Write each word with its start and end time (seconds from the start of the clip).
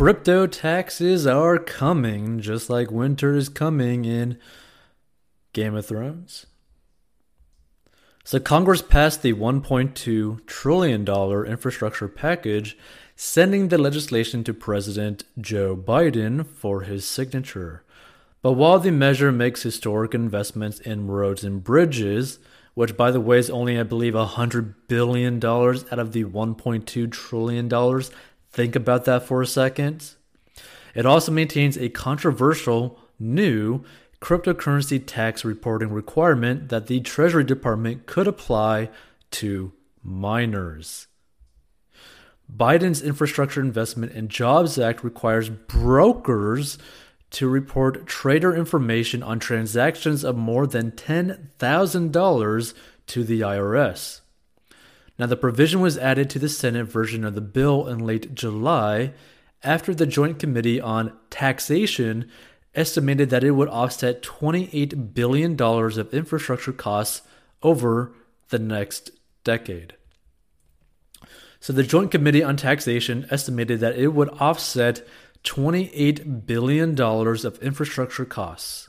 crypto 0.00 0.46
taxes 0.46 1.26
are 1.26 1.58
coming, 1.58 2.40
just 2.40 2.70
like 2.70 2.90
winter 2.90 3.36
is 3.36 3.50
coming 3.50 4.06
in 4.06 4.38
Game 5.52 5.74
of 5.74 5.84
Thrones. 5.84 6.46
So, 8.24 8.40
Congress 8.40 8.80
passed 8.80 9.20
the 9.20 9.34
$1.2 9.34 10.46
trillion 10.46 11.06
infrastructure 11.06 12.08
package, 12.08 12.78
sending 13.14 13.68
the 13.68 13.76
legislation 13.76 14.42
to 14.44 14.54
President 14.54 15.24
Joe 15.38 15.76
Biden 15.76 16.46
for 16.46 16.80
his 16.80 17.06
signature. 17.06 17.84
But 18.40 18.52
while 18.52 18.78
the 18.78 18.90
measure 18.90 19.30
makes 19.30 19.64
historic 19.64 20.14
investments 20.14 20.80
in 20.80 21.08
roads 21.08 21.44
and 21.44 21.62
bridges, 21.62 22.38
which 22.72 22.96
by 22.96 23.10
the 23.10 23.20
way 23.20 23.38
is 23.38 23.50
only, 23.50 23.78
I 23.78 23.82
believe, 23.82 24.14
$100 24.14 24.74
billion 24.88 25.36
out 25.44 25.98
of 25.98 26.12
the 26.12 26.24
$1.2 26.24 27.10
trillion, 27.10 27.68
think 28.50 28.76
about 28.76 29.04
that 29.04 29.24
for 29.24 29.42
a 29.42 29.46
second. 29.46 30.14
It 30.94 31.06
also 31.06 31.32
maintains 31.32 31.76
a 31.76 31.88
controversial 31.88 32.98
new 33.18 33.84
cryptocurrency 34.20 35.02
tax 35.04 35.44
reporting 35.44 35.90
requirement 35.90 36.68
that 36.68 36.86
the 36.86 37.00
Treasury 37.00 37.44
Department 37.44 38.06
could 38.06 38.26
apply 38.26 38.90
to 39.32 39.72
miners. 40.02 41.06
Biden's 42.54 43.00
Infrastructure 43.02 43.60
Investment 43.60 44.12
and 44.12 44.28
Jobs 44.28 44.78
Act 44.78 45.04
requires 45.04 45.48
brokers 45.48 46.78
to 47.30 47.48
report 47.48 48.06
trader 48.06 48.54
information 48.54 49.22
on 49.22 49.38
transactions 49.38 50.24
of 50.24 50.36
more 50.36 50.66
than 50.66 50.90
$10,000 50.90 52.74
to 53.06 53.24
the 53.24 53.40
IRS. 53.40 54.20
Now, 55.20 55.26
the 55.26 55.36
provision 55.36 55.82
was 55.82 55.98
added 55.98 56.30
to 56.30 56.38
the 56.38 56.48
Senate 56.48 56.86
version 56.86 57.26
of 57.26 57.34
the 57.34 57.42
bill 57.42 57.86
in 57.86 57.98
late 57.98 58.34
July 58.34 59.12
after 59.62 59.94
the 59.94 60.06
Joint 60.06 60.38
Committee 60.38 60.80
on 60.80 61.12
Taxation 61.28 62.30
estimated 62.74 63.28
that 63.28 63.44
it 63.44 63.50
would 63.50 63.68
offset 63.68 64.22
$28 64.22 65.12
billion 65.12 65.60
of 65.60 66.14
infrastructure 66.14 66.72
costs 66.72 67.20
over 67.62 68.14
the 68.48 68.58
next 68.58 69.10
decade. 69.44 69.92
So, 71.60 71.74
the 71.74 71.82
Joint 71.82 72.10
Committee 72.10 72.42
on 72.42 72.56
Taxation 72.56 73.26
estimated 73.30 73.80
that 73.80 73.98
it 73.98 74.14
would 74.14 74.30
offset 74.40 75.06
$28 75.44 76.46
billion 76.46 76.98
of 76.98 77.62
infrastructure 77.62 78.24
costs. 78.24 78.88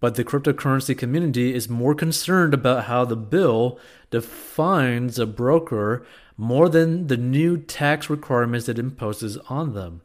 But 0.00 0.14
the 0.14 0.24
cryptocurrency 0.24 0.96
community 0.96 1.54
is 1.54 1.68
more 1.68 1.94
concerned 1.94 2.54
about 2.54 2.84
how 2.84 3.04
the 3.04 3.16
bill 3.16 3.78
defines 4.10 5.18
a 5.18 5.26
broker 5.26 6.04
more 6.36 6.70
than 6.70 7.08
the 7.08 7.18
new 7.18 7.58
tax 7.58 8.08
requirements 8.08 8.68
it 8.68 8.78
imposes 8.78 9.36
on 9.48 9.74
them. 9.74 10.00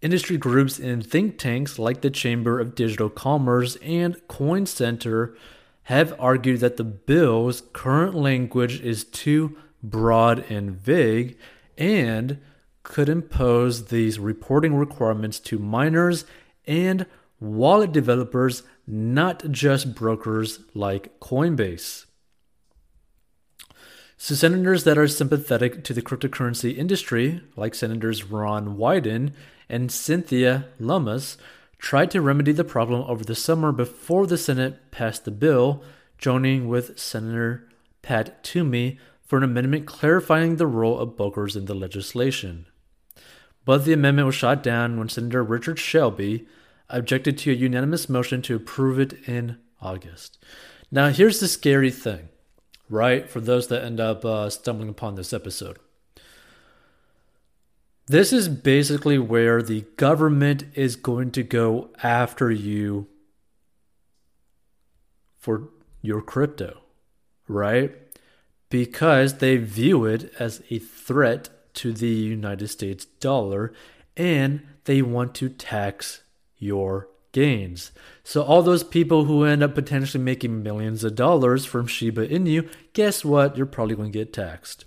Industry 0.00 0.36
groups 0.36 0.78
and 0.78 1.04
think 1.04 1.36
tanks 1.36 1.78
like 1.78 2.00
the 2.00 2.10
Chamber 2.10 2.60
of 2.60 2.74
Digital 2.74 3.10
Commerce 3.10 3.76
and 3.76 4.16
Coin 4.28 4.66
Center 4.66 5.36
have 5.84 6.14
argued 6.20 6.60
that 6.60 6.76
the 6.76 6.84
bill's 6.84 7.62
current 7.72 8.14
language 8.14 8.80
is 8.80 9.02
too 9.02 9.56
broad 9.82 10.38
and 10.50 10.70
vague 10.70 11.36
and 11.76 12.38
could 12.82 13.08
impose 13.08 13.86
these 13.86 14.18
reporting 14.18 14.74
requirements 14.76 15.40
to 15.40 15.58
miners 15.58 16.24
and 16.66 17.06
wallet 17.40 17.92
developers, 17.92 18.62
not 18.86 19.50
just 19.50 19.94
brokers 19.94 20.60
like 20.74 21.18
Coinbase. 21.20 22.06
So, 24.16 24.34
senators 24.34 24.84
that 24.84 24.96
are 24.96 25.08
sympathetic 25.08 25.84
to 25.84 25.92
the 25.92 26.02
cryptocurrency 26.02 26.76
industry, 26.76 27.42
like 27.56 27.74
Senators 27.74 28.24
Ron 28.24 28.76
Wyden 28.76 29.32
and 29.68 29.90
Cynthia 29.90 30.66
Lummis, 30.78 31.36
tried 31.78 32.10
to 32.12 32.20
remedy 32.20 32.52
the 32.52 32.64
problem 32.64 33.02
over 33.02 33.24
the 33.24 33.34
summer 33.34 33.72
before 33.72 34.26
the 34.26 34.38
Senate 34.38 34.90
passed 34.90 35.24
the 35.24 35.30
bill, 35.30 35.82
joining 36.16 36.68
with 36.68 36.98
Senator 36.98 37.68
Pat 38.02 38.42
Toomey 38.44 38.98
for 39.20 39.38
an 39.38 39.42
amendment 39.42 39.86
clarifying 39.86 40.56
the 40.56 40.66
role 40.66 40.98
of 40.98 41.16
brokers 41.16 41.56
in 41.56 41.64
the 41.64 41.74
legislation. 41.74 42.66
But 43.64 43.84
the 43.84 43.92
amendment 43.92 44.26
was 44.26 44.34
shot 44.34 44.62
down 44.62 44.98
when 44.98 45.08
Senator 45.08 45.42
Richard 45.42 45.78
Shelby 45.78 46.46
objected 46.96 47.38
to 47.38 47.50
a 47.50 47.54
unanimous 47.54 48.08
motion 48.08 48.42
to 48.42 48.56
approve 48.56 48.98
it 48.98 49.12
in 49.28 49.58
August. 49.80 50.38
Now, 50.90 51.08
here's 51.08 51.40
the 51.40 51.48
scary 51.48 51.90
thing, 51.90 52.28
right? 52.88 53.28
For 53.28 53.40
those 53.40 53.68
that 53.68 53.84
end 53.84 54.00
up 54.00 54.24
uh, 54.24 54.48
stumbling 54.50 54.88
upon 54.88 55.14
this 55.14 55.32
episode. 55.32 55.78
This 58.06 58.32
is 58.32 58.48
basically 58.48 59.18
where 59.18 59.62
the 59.62 59.82
government 59.96 60.64
is 60.74 60.94
going 60.94 61.30
to 61.32 61.42
go 61.42 61.90
after 62.02 62.50
you 62.50 63.08
for 65.38 65.70
your 66.02 66.20
crypto, 66.20 66.80
right? 67.48 67.94
Because 68.68 69.38
they 69.38 69.56
view 69.56 70.04
it 70.04 70.32
as 70.38 70.62
a 70.70 70.78
threat 70.78 71.48
to 71.74 71.92
the 71.92 72.08
United 72.08 72.68
States 72.68 73.06
dollar 73.06 73.72
and 74.16 74.62
they 74.84 75.00
want 75.00 75.34
to 75.36 75.48
tax 75.48 76.23
your 76.58 77.08
gains. 77.32 77.92
So, 78.22 78.42
all 78.42 78.62
those 78.62 78.84
people 78.84 79.24
who 79.24 79.44
end 79.44 79.62
up 79.62 79.74
potentially 79.74 80.22
making 80.22 80.62
millions 80.62 81.04
of 81.04 81.14
dollars 81.14 81.64
from 81.64 81.86
Shiba 81.86 82.28
Inu, 82.28 82.68
guess 82.92 83.24
what? 83.24 83.56
You're 83.56 83.66
probably 83.66 83.96
going 83.96 84.12
to 84.12 84.18
get 84.18 84.32
taxed. 84.32 84.84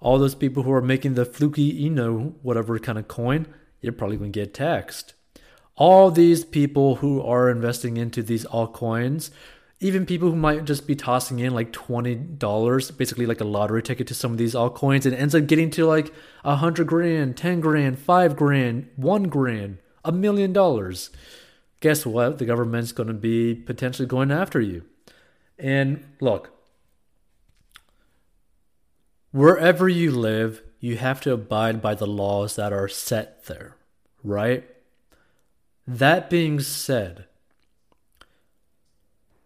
All 0.00 0.18
those 0.18 0.34
people 0.34 0.62
who 0.62 0.72
are 0.72 0.82
making 0.82 1.14
the 1.14 1.24
Floki 1.24 1.88
Inu, 1.88 2.34
whatever 2.42 2.78
kind 2.78 2.98
of 2.98 3.08
coin, 3.08 3.46
you're 3.80 3.92
probably 3.92 4.16
going 4.16 4.32
to 4.32 4.40
get 4.40 4.54
taxed. 4.54 5.14
All 5.76 6.10
these 6.10 6.44
people 6.44 6.96
who 6.96 7.20
are 7.22 7.50
investing 7.50 7.96
into 7.96 8.22
these 8.22 8.44
altcoins 8.46 9.30
even 9.84 10.06
people 10.06 10.30
who 10.30 10.36
might 10.36 10.64
just 10.64 10.86
be 10.86 10.94
tossing 10.94 11.40
in 11.40 11.52
like 11.52 11.70
$20 11.72 12.96
basically 12.96 13.26
like 13.26 13.40
a 13.40 13.44
lottery 13.44 13.82
ticket 13.82 14.06
to 14.06 14.14
some 14.14 14.32
of 14.32 14.38
these 14.38 14.54
altcoins 14.54 15.04
and 15.04 15.14
ends 15.14 15.34
up 15.34 15.46
getting 15.46 15.70
to 15.70 15.84
like 15.84 16.12
a 16.42 16.56
hundred 16.56 16.86
grand 16.86 17.36
10 17.36 17.60
grand 17.60 17.98
5 17.98 18.34
grand 18.34 18.88
1 18.96 19.22
grand 19.24 19.78
a 20.04 20.12
million 20.12 20.52
dollars. 20.52 21.10
Guess 21.80 22.06
what? 22.06 22.38
The 22.38 22.44
government's 22.44 22.92
going 22.92 23.08
to 23.08 23.14
be 23.14 23.54
potentially 23.54 24.06
going 24.06 24.30
after 24.30 24.60
you. 24.60 24.84
And 25.58 26.04
look 26.20 26.50
wherever 29.30 29.88
you 29.88 30.12
live 30.12 30.62
you 30.78 30.96
have 30.96 31.20
to 31.20 31.32
abide 31.32 31.82
by 31.82 31.94
the 31.94 32.06
laws 32.06 32.56
that 32.56 32.72
are 32.72 32.88
set 32.88 33.46
there 33.46 33.76
right? 34.24 34.64
That 35.86 36.30
being 36.30 36.58
said 36.58 37.26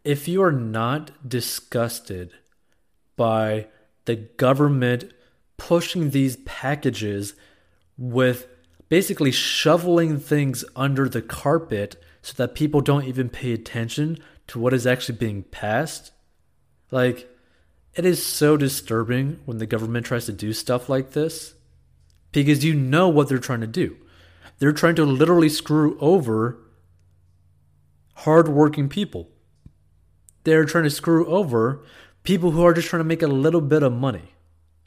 if 0.05 0.29
you 0.29 0.43
are 0.43 0.53
not 0.53 1.29
disgusted 1.29 2.33
by 3.17 3.67
the 4.07 4.15
government 4.15 5.13
pushing 5.59 6.11
these 6.11 6.37
packages 6.37 7.35
with 7.99 8.47
basically 8.89 9.31
shoveling 9.31 10.19
things 10.19 10.65
under 10.75 11.09
the 11.09 11.23
carpet 11.23 12.03
so 12.23 12.35
that 12.37 12.55
people 12.55 12.81
don't 12.81 13.05
even 13.05 13.29
pay 13.29 13.53
attention 13.53 14.19
to 14.49 14.59
what 14.59 14.73
is 14.73 14.87
actually 14.87 15.19
being 15.19 15.43
passed, 15.45 16.13
like, 16.91 17.29
it 17.95 18.05
is 18.05 18.25
so 18.25 18.57
disturbing 18.57 19.41
when 19.45 19.59
the 19.59 19.67
government 19.67 20.07
tries 20.07 20.27
to 20.27 20.33
do 20.33 20.53
stuff 20.53 20.89
like 20.89 21.13
this 21.13 21.55
because 22.33 22.65
you 22.65 22.75
know 22.75 23.09
what 23.09 23.29
they're 23.29 23.39
trying 23.39 23.61
to 23.61 23.67
do. 23.67 23.97
They're 24.59 24.73
trying 24.73 24.95
to 24.97 25.05
literally 25.05 25.49
screw 25.49 25.99
over 26.01 26.59
hardworking 28.15 28.89
people. 28.89 29.29
They're 30.45 30.65
trying 30.65 30.85
to 30.85 30.91
screw 30.91 31.27
over 31.27 31.85
people 32.23 32.51
who 32.53 32.65
are 32.65 32.75
just 32.75 32.89
trying 32.89 33.01
to 33.01 33.05
make 33.05 33.23
a 33.23 33.29
little 33.29 33.61
bit 33.61 33.83
of 33.83 33.93
money, 33.93 34.35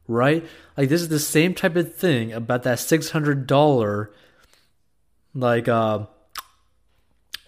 right? 0.07 0.45
Like 0.77 0.89
this 0.89 1.01
is 1.01 1.09
the 1.09 1.19
same 1.19 1.53
type 1.53 1.75
of 1.75 1.95
thing 1.95 2.31
about 2.31 2.63
that 2.63 2.79
six 2.79 3.11
hundred 3.11 3.47
dollar, 3.47 4.11
like 5.33 5.67
uh, 5.67 6.05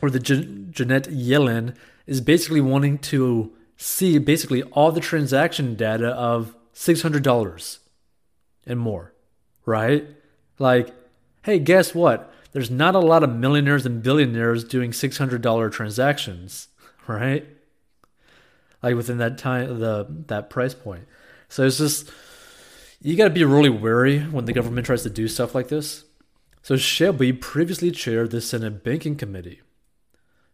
or 0.01 0.09
the 0.09 0.19
Janet 0.19 1.09
Yellen 1.09 1.75
is 2.05 2.21
basically 2.21 2.61
wanting 2.61 2.97
to 2.99 3.53
see 3.77 4.17
basically 4.17 4.63
all 4.63 4.91
the 4.91 5.01
transaction 5.01 5.75
data 5.75 6.09
of 6.09 6.55
six 6.73 7.01
hundred 7.01 7.23
dollars 7.23 7.79
and 8.65 8.79
more, 8.79 9.13
right? 9.65 10.07
Like, 10.59 10.93
hey, 11.43 11.59
guess 11.59 11.93
what? 11.95 12.33
There's 12.51 12.69
not 12.69 12.93
a 12.93 12.99
lot 12.99 13.23
of 13.23 13.35
millionaires 13.35 13.85
and 13.85 14.03
billionaires 14.03 14.63
doing 14.63 14.93
six 14.93 15.17
hundred 15.17 15.41
dollar 15.41 15.69
transactions, 15.69 16.67
right? 17.07 17.45
like 18.83 18.95
within 18.95 19.17
that 19.17 19.37
time 19.37 19.79
the 19.79 20.05
that 20.27 20.49
price 20.49 20.75
point. 20.75 21.07
So 21.47 21.65
it's 21.65 21.77
just 21.77 22.11
you 23.03 23.17
got 23.17 23.25
to 23.25 23.29
be 23.29 23.43
really 23.43 23.69
wary 23.69 24.19
when 24.19 24.45
the 24.45 24.53
government 24.53 24.85
tries 24.85 25.03
to 25.03 25.09
do 25.09 25.27
stuff 25.27 25.53
like 25.53 25.67
this. 25.67 26.05
So 26.61 26.77
Shelby 26.77 27.33
previously 27.33 27.91
chaired 27.91 28.31
the 28.31 28.39
Senate 28.39 28.81
Banking 28.81 29.17
Committee. 29.17 29.61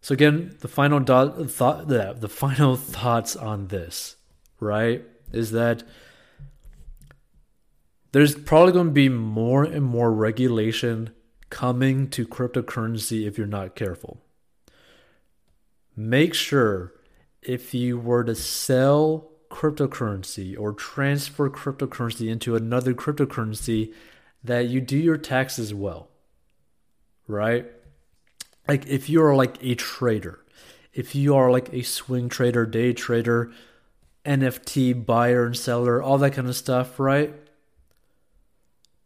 So 0.02 0.14
again, 0.14 0.58
the 0.62 0.68
final 0.68 1.00
dot, 1.00 1.50
thought 1.52 1.88
the, 1.88 2.16
the 2.20 2.28
final 2.28 2.76
thoughts 2.76 3.36
on 3.36 3.68
this, 3.68 4.16
right, 4.60 5.04
is 5.32 5.52
that 5.52 5.84
there's 8.12 8.34
probably 8.34 8.74
going 8.74 8.88
to 8.88 8.94
be 8.94 9.10
more 9.10 9.64
and 9.64 9.86
more 9.86 10.12
regulation 10.12 11.12
coming 11.52 12.10
to 12.10 12.26
cryptocurrency 12.26 13.28
if 13.28 13.38
you're 13.38 13.46
not 13.46 13.76
careful. 13.76 14.24
Make 15.96 16.34
sure 16.34 16.94
if 17.44 17.76
you 17.76 18.00
were 18.00 18.24
to 18.24 18.34
sell 18.34 19.29
cryptocurrency 19.50 20.58
or 20.58 20.74
transfer 20.74 21.50
cryptocurrency 21.50 22.30
into 22.30 22.56
another 22.56 22.94
cryptocurrency 22.94 23.94
that 24.44 24.68
you 24.68 24.80
do 24.82 24.98
your 24.98 25.18
taxes 25.18 25.74
well. 25.74 26.10
Right? 27.28 27.66
Like 28.68 28.88
if 28.88 29.10
you're 29.10 29.36
like 29.36 29.58
a 29.64 29.76
trader, 29.76 30.40
if 30.94 31.16
you 31.16 31.36
are 31.36 31.52
like 31.52 31.74
a 31.74 31.82
swing 31.82 32.30
trader, 32.30 32.66
day 32.66 32.94
trader, 32.94 33.52
NFT 34.26 35.06
buyer 35.06 35.46
and 35.46 35.58
seller, 35.58 36.02
all 36.02 36.18
that 36.20 36.34
kind 36.34 36.48
of 36.48 36.56
stuff, 36.56 37.00
right? 37.00 37.34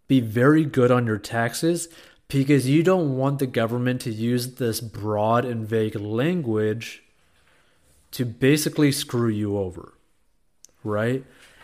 Be 0.08 0.20
very 0.20 0.66
good 0.66 0.92
on 0.92 1.06
your 1.06 1.18
taxes 1.18 1.88
because 2.28 2.68
you 2.68 2.84
don't 2.84 3.16
want 3.16 3.40
the 3.40 3.48
government 3.48 4.02
to 4.02 4.12
use 4.12 4.56
this 4.56 4.82
broad 4.82 5.46
and 5.46 5.68
vague 5.68 5.96
language 5.96 7.04
to 8.12 8.26
basically 8.26 8.92
screw 8.92 9.30
you 9.30 9.58
over, 9.58 9.93
right? 10.84 11.24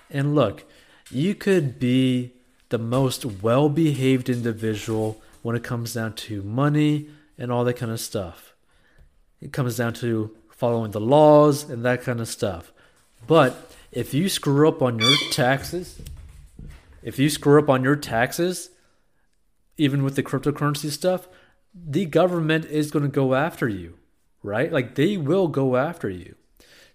And 0.10 0.36
look, 0.36 0.64
you 1.12 1.36
could 1.36 1.80
be 1.80 2.34
the 2.70 2.78
most 2.78 3.26
well 3.26 3.70
behaved 3.70 4.30
individual 4.30 5.22
when 5.42 5.56
it 5.56 5.64
comes 5.64 5.94
down 5.94 6.14
to 6.14 6.44
money 6.44 7.10
and 7.38 7.52
all 7.52 7.64
that 7.64 7.78
kind 7.78 7.92
of 7.92 8.00
stuff. 8.00 8.54
It 9.42 9.54
comes 9.54 9.78
down 9.78 9.94
to 9.96 10.36
following 10.50 10.92
the 10.92 11.00
laws 11.00 11.70
and 11.70 11.86
that 11.86 12.04
kind 12.04 12.20
of 12.20 12.28
stuff. 12.28 12.72
But 13.28 13.74
if 13.92 14.14
you 14.14 14.30
screw 14.30 14.68
up 14.68 14.82
on 14.82 15.00
your 15.00 15.16
taxes, 15.32 16.00
if 17.02 17.18
you 17.18 17.30
screw 17.30 17.60
up 17.60 17.70
on 17.70 17.84
your 17.84 17.96
taxes, 17.96 18.70
even 19.78 20.04
with 20.04 20.16
the 20.16 20.24
cryptocurrency 20.24 20.92
stuff, 20.92 21.28
the 21.74 22.06
government 22.06 22.66
is 22.66 22.92
going 22.92 23.04
to 23.04 23.10
go 23.10 23.34
after 23.34 23.68
you, 23.68 23.98
right? 24.44 24.72
Like 24.72 24.96
they 24.96 25.16
will 25.16 25.48
go 25.48 25.78
after 25.78 26.10
you. 26.10 26.36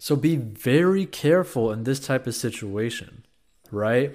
So 0.05 0.17
be 0.17 0.37
very 0.37 1.07
careful 1.07 1.73
in 1.73 1.85
this 1.85 1.99
type 1.99 2.27
of 2.27 2.35
situation, 2.35 3.25
right? 3.71 4.15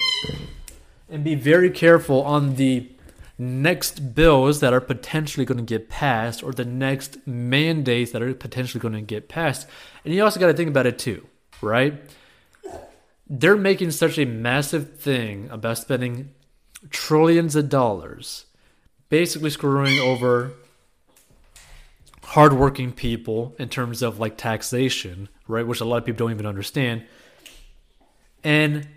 And 1.09 1.23
be 1.23 1.33
very 1.33 1.71
careful 1.71 2.21
on 2.21 2.57
the 2.57 2.91
next 3.39 4.13
bills 4.13 4.59
that 4.59 4.71
are 4.71 4.81
potentially 4.81 5.47
going 5.47 5.57
to 5.57 5.63
get 5.63 5.89
passed 5.89 6.43
or 6.43 6.51
the 6.51 6.63
next 6.63 7.25
mandates 7.25 8.11
that 8.11 8.21
are 8.21 8.35
potentially 8.35 8.79
going 8.79 8.93
to 8.93 9.01
get 9.01 9.29
passed. 9.29 9.67
And 10.05 10.13
you 10.13 10.23
also 10.23 10.39
got 10.39 10.45
to 10.45 10.53
think 10.53 10.69
about 10.69 10.85
it 10.85 10.99
too, 10.99 11.25
right? 11.59 11.99
They're 13.27 13.57
making 13.57 13.89
such 13.89 14.19
a 14.19 14.25
massive 14.25 14.99
thing 14.99 15.49
about 15.49 15.79
spending 15.79 16.35
trillions 16.91 17.55
of 17.55 17.67
dollars 17.67 18.45
basically 19.09 19.49
screwing 19.49 19.97
over 19.97 20.51
hardworking 22.25 22.91
people 22.91 23.55
in 23.57 23.69
terms 23.69 24.03
of 24.03 24.19
like 24.19 24.37
taxation, 24.37 25.29
right? 25.49 25.67
Which 25.67 25.81
a 25.81 25.85
lot 25.85 25.97
of 25.97 26.05
people 26.05 26.25
don't 26.25 26.33
even 26.33 26.45
understand. 26.45 27.03
And 28.43 28.87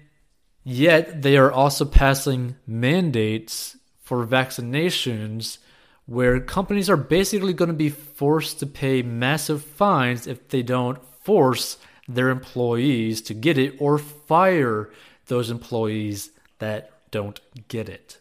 yet 0.62 1.22
they 1.22 1.36
are 1.36 1.50
also 1.50 1.84
passing 1.84 2.54
mandates 2.66 3.76
for 4.00 4.24
vaccinations 4.26 5.58
where 6.06 6.38
companies 6.40 6.90
are 6.90 6.96
basically 6.96 7.52
going 7.52 7.68
to 7.68 7.74
be 7.74 7.88
forced 7.88 8.60
to 8.60 8.66
pay 8.66 9.02
massive 9.02 9.64
fines 9.64 10.26
if 10.26 10.48
they 10.48 10.62
don't 10.62 11.02
force 11.24 11.78
their 12.06 12.28
employees 12.28 13.22
to 13.22 13.34
get 13.34 13.56
it 13.56 13.74
or 13.78 13.98
fire 13.98 14.90
those 15.26 15.50
employees 15.50 16.30
that 16.58 16.90
don't 17.10 17.40
get 17.68 17.88
it 17.88 18.18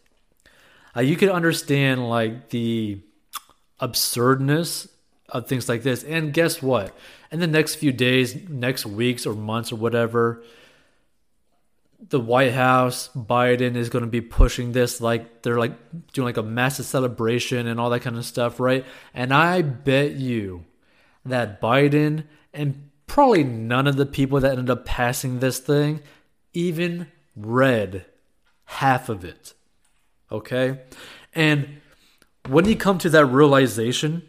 uh, 0.96 1.00
you 1.00 1.16
can 1.16 1.28
understand 1.28 2.08
like 2.08 2.50
the 2.50 3.00
absurdness 3.80 4.86
of 5.32 5.48
things 5.48 5.68
like 5.68 5.82
this. 5.82 6.04
And 6.04 6.32
guess 6.32 6.62
what? 6.62 6.96
In 7.32 7.40
the 7.40 7.46
next 7.46 7.76
few 7.76 7.90
days, 7.90 8.48
next 8.48 8.86
weeks 8.86 9.26
or 9.26 9.34
months 9.34 9.72
or 9.72 9.76
whatever, 9.76 10.44
the 12.08 12.20
White 12.20 12.52
House, 12.52 13.08
Biden 13.16 13.74
is 13.76 13.88
going 13.88 14.04
to 14.04 14.10
be 14.10 14.20
pushing 14.20 14.72
this 14.72 15.00
like 15.00 15.42
they're 15.42 15.58
like 15.58 15.72
doing 16.12 16.26
like 16.26 16.36
a 16.36 16.42
massive 16.42 16.84
celebration 16.84 17.66
and 17.66 17.80
all 17.80 17.90
that 17.90 18.00
kind 18.00 18.16
of 18.16 18.24
stuff, 18.24 18.60
right? 18.60 18.84
And 19.14 19.32
I 19.32 19.62
bet 19.62 20.12
you 20.12 20.64
that 21.24 21.60
Biden 21.60 22.24
and 22.52 22.90
probably 23.06 23.44
none 23.44 23.86
of 23.86 23.96
the 23.96 24.06
people 24.06 24.40
that 24.40 24.52
ended 24.52 24.70
up 24.70 24.84
passing 24.84 25.38
this 25.38 25.58
thing 25.58 26.00
even 26.52 27.06
read 27.36 28.04
half 28.64 29.08
of 29.08 29.24
it. 29.24 29.54
Okay? 30.30 30.80
And 31.34 31.80
when 32.48 32.64
you 32.64 32.76
come 32.76 32.98
to 32.98 33.10
that 33.10 33.26
realization, 33.26 34.26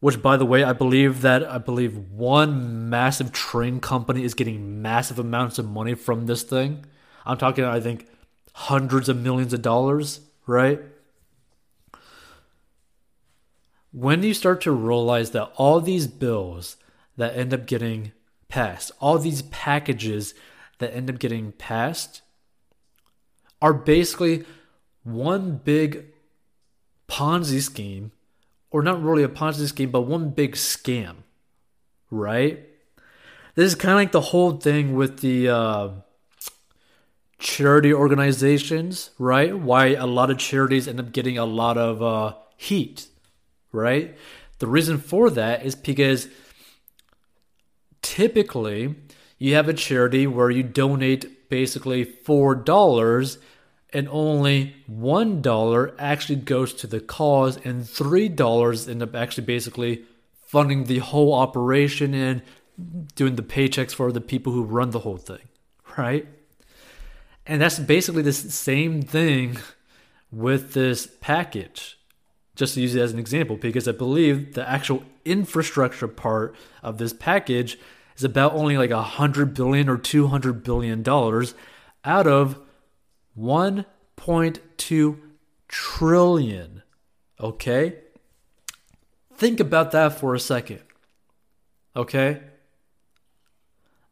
which 0.00 0.22
by 0.22 0.36
the 0.36 0.46
way, 0.46 0.62
I 0.62 0.72
believe 0.72 1.22
that 1.22 1.44
I 1.44 1.58
believe 1.58 1.96
one 1.96 2.88
massive 2.88 3.32
train 3.32 3.80
company 3.80 4.24
is 4.24 4.34
getting 4.34 4.82
massive 4.82 5.18
amounts 5.18 5.58
of 5.58 5.66
money 5.66 5.94
from 5.94 6.26
this 6.26 6.42
thing. 6.42 6.84
I'm 7.24 7.38
talking, 7.38 7.64
I 7.64 7.80
think, 7.80 8.06
hundreds 8.52 9.08
of 9.08 9.16
millions 9.16 9.52
of 9.52 9.62
dollars, 9.62 10.20
right? 10.46 10.80
When 13.92 14.22
you 14.22 14.34
start 14.34 14.60
to 14.62 14.72
realize 14.72 15.30
that 15.30 15.50
all 15.56 15.80
these 15.80 16.06
bills 16.06 16.76
that 17.16 17.36
end 17.36 17.54
up 17.54 17.66
getting 17.66 18.12
passed, 18.48 18.92
all 19.00 19.18
these 19.18 19.42
packages 19.42 20.34
that 20.78 20.94
end 20.94 21.08
up 21.08 21.18
getting 21.18 21.52
passed, 21.52 22.22
are 23.62 23.72
basically 23.72 24.44
one 25.02 25.56
big 25.64 26.12
Ponzi 27.08 27.60
scheme, 27.60 28.12
or 28.70 28.82
not 28.82 29.02
really 29.02 29.22
a 29.22 29.28
Ponzi 29.28 29.66
scheme, 29.66 29.90
but 29.90 30.02
one 30.02 30.30
big 30.30 30.54
scam, 30.54 31.16
right? 32.10 32.60
This 33.54 33.66
is 33.66 33.74
kind 33.74 33.92
of 33.92 33.96
like 33.96 34.12
the 34.12 34.20
whole 34.20 34.52
thing 34.52 34.94
with 34.94 35.20
the 35.20 35.48
uh, 35.48 35.88
charity 37.38 37.92
organizations, 37.92 39.10
right? 39.18 39.56
Why 39.56 39.94
a 39.94 40.06
lot 40.06 40.30
of 40.30 40.38
charities 40.38 40.88
end 40.88 41.00
up 41.00 41.12
getting 41.12 41.38
a 41.38 41.46
lot 41.46 41.78
of 41.78 42.02
uh, 42.02 42.34
heat, 42.56 43.06
right? 43.72 44.16
The 44.58 44.66
reason 44.66 44.98
for 44.98 45.30
that 45.30 45.64
is 45.64 45.74
because 45.74 46.28
typically 48.02 48.94
you 49.38 49.54
have 49.54 49.68
a 49.68 49.74
charity 49.74 50.26
where 50.26 50.50
you 50.50 50.62
donate 50.62 51.48
basically 51.48 52.04
$4 52.04 53.38
and 53.96 54.06
only 54.10 54.76
one 54.86 55.40
dollar 55.40 55.94
actually 55.98 56.36
goes 56.36 56.74
to 56.74 56.86
the 56.86 57.00
cause, 57.00 57.58
and 57.64 57.88
three 57.88 58.28
dollars 58.28 58.86
end 58.86 59.02
up 59.02 59.14
actually 59.14 59.46
basically 59.46 60.04
funding 60.44 60.84
the 60.84 60.98
whole 60.98 61.32
operation 61.32 62.12
and 62.12 62.42
doing 63.14 63.36
the 63.36 63.42
paychecks 63.42 63.94
for 63.94 64.12
the 64.12 64.20
people 64.20 64.52
who 64.52 64.62
run 64.62 64.90
the 64.90 64.98
whole 64.98 65.16
thing, 65.16 65.48
right? 65.96 66.28
And 67.46 67.62
that's 67.62 67.78
basically 67.78 68.20
the 68.20 68.34
same 68.34 69.00
thing 69.00 69.56
with 70.30 70.74
this 70.74 71.08
package. 71.22 71.98
Just 72.54 72.74
to 72.74 72.82
use 72.82 72.94
it 72.94 73.00
as 73.00 73.12
an 73.14 73.18
example, 73.18 73.56
because 73.56 73.88
I 73.88 73.92
believe 73.92 74.52
the 74.52 74.68
actual 74.68 75.04
infrastructure 75.24 76.08
part 76.08 76.54
of 76.82 76.98
this 76.98 77.14
package 77.14 77.78
is 78.18 78.24
about 78.24 78.52
only 78.52 78.76
like 78.76 78.90
a 78.90 79.02
hundred 79.02 79.54
billion 79.54 79.88
or 79.88 79.96
two 79.96 80.26
hundred 80.26 80.62
billion 80.62 81.02
dollars 81.02 81.54
out 82.04 82.26
of 82.26 82.58
1.2 84.18 85.18
trillion. 85.68 86.82
Okay? 87.40 87.96
Think 89.34 89.60
about 89.60 89.90
that 89.92 90.18
for 90.18 90.34
a 90.34 90.40
second. 90.40 90.80
Okay? 91.94 92.40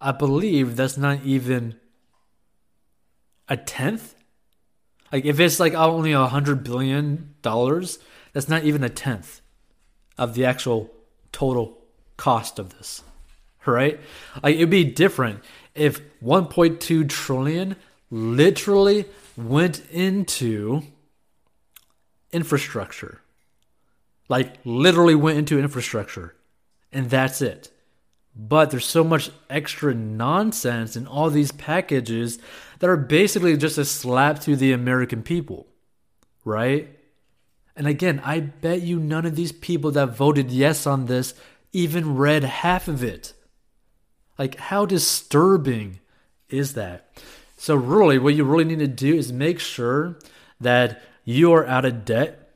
I 0.00 0.12
believe 0.12 0.76
that's 0.76 0.98
not 0.98 1.24
even 1.24 1.76
a 3.48 3.56
tenth. 3.56 4.14
Like 5.12 5.24
if 5.24 5.40
it's 5.40 5.60
like 5.60 5.74
only 5.74 6.12
a 6.12 6.26
hundred 6.26 6.64
billion 6.64 7.34
dollars, 7.42 7.98
that's 8.32 8.48
not 8.48 8.64
even 8.64 8.84
a 8.84 8.88
tenth 8.88 9.40
of 10.18 10.34
the 10.34 10.44
actual 10.44 10.90
total 11.32 11.78
cost 12.16 12.58
of 12.58 12.76
this. 12.76 13.02
Right? 13.64 13.98
Like 14.42 14.56
it'd 14.56 14.68
be 14.68 14.84
different 14.84 15.42
if 15.74 16.00
1.2 16.22 17.08
trillion 17.08 17.76
literally 18.14 19.06
went 19.36 19.82
into 19.90 20.82
infrastructure. 22.32 23.20
Like, 24.28 24.56
literally 24.64 25.16
went 25.16 25.38
into 25.38 25.58
infrastructure. 25.58 26.34
And 26.92 27.10
that's 27.10 27.42
it. 27.42 27.70
But 28.36 28.70
there's 28.70 28.86
so 28.86 29.04
much 29.04 29.30
extra 29.50 29.94
nonsense 29.94 30.96
in 30.96 31.06
all 31.06 31.28
these 31.28 31.52
packages 31.52 32.38
that 32.78 32.88
are 32.88 32.96
basically 32.96 33.56
just 33.56 33.78
a 33.78 33.84
slap 33.84 34.40
to 34.40 34.56
the 34.56 34.72
American 34.72 35.22
people. 35.22 35.66
Right? 36.44 36.96
And 37.76 37.88
again, 37.88 38.20
I 38.24 38.40
bet 38.40 38.82
you 38.82 39.00
none 39.00 39.26
of 39.26 39.34
these 39.34 39.52
people 39.52 39.90
that 39.92 40.16
voted 40.16 40.52
yes 40.52 40.86
on 40.86 41.06
this 41.06 41.34
even 41.72 42.14
read 42.14 42.44
half 42.44 42.86
of 42.86 43.02
it. 43.02 43.32
Like, 44.38 44.56
how 44.56 44.86
disturbing 44.86 45.98
is 46.48 46.74
that? 46.74 47.10
So, 47.64 47.76
really, 47.76 48.18
what 48.18 48.34
you 48.34 48.44
really 48.44 48.66
need 48.66 48.80
to 48.80 48.86
do 48.86 49.14
is 49.14 49.32
make 49.32 49.58
sure 49.58 50.18
that 50.60 51.02
you 51.24 51.50
are 51.54 51.66
out 51.66 51.86
of 51.86 52.04
debt. 52.04 52.50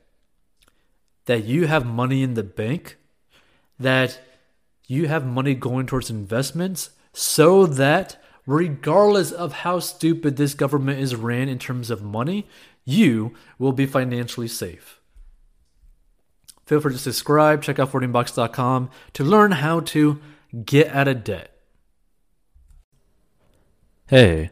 that 1.25 1.45
you 1.45 1.65
have 1.65 1.83
money 1.83 2.21
in 2.21 2.35
the 2.35 2.43
bank, 2.43 2.97
that 3.79 4.21
you 4.85 5.07
have 5.07 5.25
money 5.25 5.55
going 5.55 5.87
towards 5.87 6.11
investments, 6.11 6.91
so 7.11 7.65
that 7.65 8.21
regardless 8.45 9.31
of 9.31 9.53
how 9.53 9.79
stupid 9.79 10.37
this 10.37 10.53
government 10.53 10.99
is 10.99 11.15
ran 11.15 11.49
in 11.49 11.57
terms 11.57 11.89
of 11.89 12.03
money, 12.03 12.47
you 12.85 13.33
will 13.57 13.73
be 13.73 13.87
financially 13.87 14.47
safe. 14.47 14.99
Feel 16.67 16.81
free 16.81 16.93
to 16.93 16.99
subscribe, 16.99 17.63
check 17.63 17.79
out 17.79 17.91
14box.com 17.91 18.91
to 19.13 19.23
learn 19.23 19.53
how 19.53 19.79
to 19.79 20.19
get 20.65 20.87
out 20.89 21.07
of 21.07 21.23
debt. 21.23 21.55
Hey, 24.05 24.51